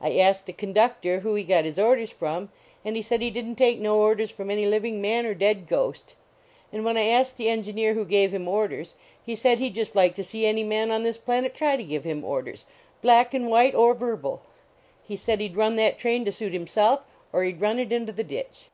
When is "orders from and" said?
1.78-2.96